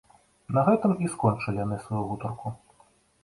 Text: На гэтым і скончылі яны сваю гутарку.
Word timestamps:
На 0.57 0.61
гэтым 0.69 0.95
і 1.07 1.09
скончылі 1.15 1.61
яны 1.65 1.77
сваю 1.83 2.01
гутарку. 2.13 2.47